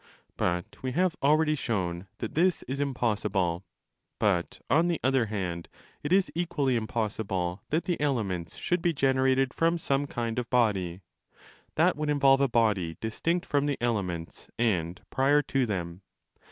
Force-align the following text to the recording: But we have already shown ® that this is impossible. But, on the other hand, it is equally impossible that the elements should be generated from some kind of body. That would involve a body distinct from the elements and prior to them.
But 0.35 0.81
we 0.81 0.93
have 0.93 1.15
already 1.21 1.53
shown 1.53 2.03
® 2.05 2.05
that 2.17 2.33
this 2.33 2.63
is 2.63 2.79
impossible. 2.79 3.63
But, 4.17 4.59
on 4.67 4.87
the 4.87 4.99
other 5.03 5.27
hand, 5.27 5.69
it 6.01 6.11
is 6.11 6.31
equally 6.33 6.75
impossible 6.75 7.61
that 7.69 7.85
the 7.85 8.01
elements 8.01 8.55
should 8.55 8.81
be 8.81 8.93
generated 8.93 9.53
from 9.53 9.77
some 9.77 10.07
kind 10.07 10.39
of 10.39 10.49
body. 10.49 11.01
That 11.75 11.95
would 11.97 12.09
involve 12.09 12.41
a 12.41 12.49
body 12.49 12.97
distinct 12.99 13.45
from 13.45 13.67
the 13.67 13.77
elements 13.79 14.49
and 14.57 14.99
prior 15.11 15.43
to 15.43 15.67
them. 15.67 16.01